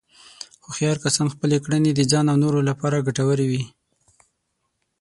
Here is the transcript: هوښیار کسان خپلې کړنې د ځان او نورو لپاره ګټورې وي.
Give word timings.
هوښیار 0.63 0.97
کسان 1.05 1.27
خپلې 1.33 1.57
کړنې 1.65 1.91
د 1.95 2.01
ځان 2.11 2.25
او 2.31 2.37
نورو 2.43 2.59
لپاره 2.69 3.03
ګټورې 3.07 3.45
وي. 3.51 3.63